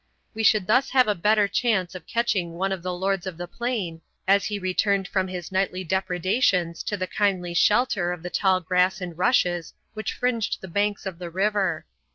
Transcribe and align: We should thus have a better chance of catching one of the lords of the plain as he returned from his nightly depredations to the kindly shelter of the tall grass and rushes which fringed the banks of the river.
We 0.33 0.41
should 0.41 0.65
thus 0.65 0.89
have 0.89 1.07
a 1.07 1.13
better 1.13 1.47
chance 1.47 1.93
of 1.93 2.07
catching 2.07 2.53
one 2.53 2.71
of 2.71 2.81
the 2.81 2.91
lords 2.91 3.27
of 3.27 3.37
the 3.37 3.47
plain 3.47 4.01
as 4.27 4.45
he 4.45 4.57
returned 4.57 5.07
from 5.07 5.27
his 5.27 5.51
nightly 5.51 5.83
depredations 5.83 6.81
to 6.85 6.97
the 6.97 7.05
kindly 7.05 7.53
shelter 7.53 8.11
of 8.11 8.23
the 8.23 8.31
tall 8.31 8.61
grass 8.61 8.99
and 8.99 9.15
rushes 9.15 9.75
which 9.93 10.13
fringed 10.13 10.57
the 10.59 10.67
banks 10.67 11.05
of 11.05 11.19
the 11.19 11.29
river. 11.29 11.85